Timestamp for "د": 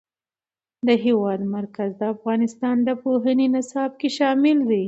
0.87-0.89, 1.99-2.01, 2.87-2.89